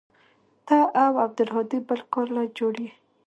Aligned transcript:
ته 0.67 0.77
او 1.03 1.11
عبدالهادي 1.25 1.79
بل 1.87 2.01
كار 2.13 2.27
له 2.37 2.43
جوړ 2.57 2.73
يې. 2.85 2.91